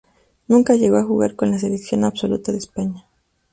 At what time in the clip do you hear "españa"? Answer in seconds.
2.57-3.05